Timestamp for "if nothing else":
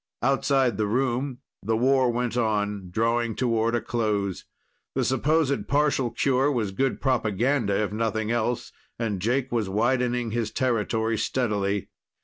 7.83-8.71